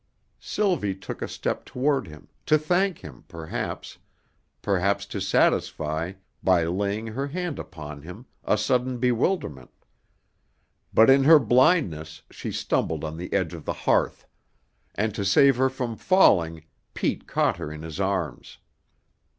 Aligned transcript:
Sylvie 0.39 0.95
took 0.95 1.21
a 1.21 1.27
step 1.27 1.63
toward 1.63 2.07
him, 2.07 2.27
to 2.47 2.57
thank 2.57 2.97
him, 3.05 3.23
perhaps, 3.27 3.99
perhaps 4.63 5.05
to 5.05 5.21
satisfy, 5.21 6.13
by 6.43 6.63
laying 6.63 7.05
her 7.05 7.27
hand 7.27 7.59
upon 7.59 8.01
him, 8.01 8.25
a 8.43 8.57
sudden 8.57 8.97
bewilderment; 8.97 9.69
but 10.91 11.07
in 11.11 11.25
her 11.25 11.37
blindness 11.37 12.23
she 12.31 12.51
stumbled 12.51 13.03
on 13.03 13.15
the 13.15 13.31
edge 13.31 13.53
of 13.53 13.65
the 13.65 13.73
hearth, 13.85 14.25
and 14.95 15.13
to 15.13 15.23
save 15.23 15.57
her 15.57 15.69
from 15.69 15.95
falling, 15.95 16.65
Pete 16.95 17.27
caught 17.27 17.57
her 17.57 17.71
in 17.71 17.83
his 17.83 17.99
arms. 17.99 18.57